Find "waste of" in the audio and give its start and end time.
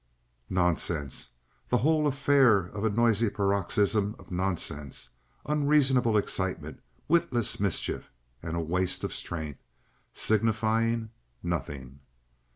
8.67-9.13